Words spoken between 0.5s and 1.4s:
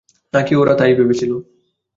ওরা তাই ভেবেছিল।